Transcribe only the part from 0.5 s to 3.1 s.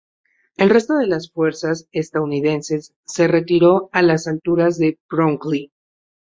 El resto de las fuerzas estadounidenses